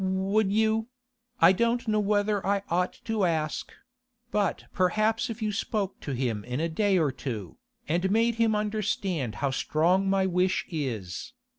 [0.03, 6.43] Would you—I don't know whether I ought to ask—but perhaps if you spoke to him
[6.43, 11.33] in a day or two, and made him understand how strong my wish is.